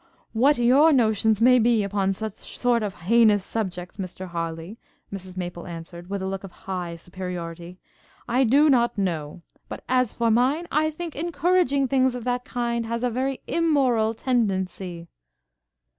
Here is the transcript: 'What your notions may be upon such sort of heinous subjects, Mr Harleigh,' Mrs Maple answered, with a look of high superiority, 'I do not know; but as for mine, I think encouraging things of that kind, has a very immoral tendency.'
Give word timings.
'What 0.33 0.57
your 0.57 0.91
notions 0.91 1.41
may 1.43 1.59
be 1.59 1.83
upon 1.83 2.11
such 2.13 2.33
sort 2.57 2.81
of 2.81 2.95
heinous 3.05 3.45
subjects, 3.45 3.97
Mr 3.97 4.29
Harleigh,' 4.29 4.77
Mrs 5.13 5.37
Maple 5.37 5.67
answered, 5.67 6.09
with 6.09 6.23
a 6.23 6.27
look 6.27 6.43
of 6.43 6.51
high 6.65 6.95
superiority, 6.95 7.77
'I 8.27 8.45
do 8.45 8.67
not 8.67 8.97
know; 8.97 9.43
but 9.69 9.83
as 9.87 10.11
for 10.11 10.31
mine, 10.31 10.67
I 10.71 10.89
think 10.89 11.15
encouraging 11.15 11.87
things 11.87 12.15
of 12.15 12.23
that 12.23 12.45
kind, 12.45 12.87
has 12.87 13.03
a 13.03 13.11
very 13.11 13.41
immoral 13.45 14.15
tendency.' 14.15 15.07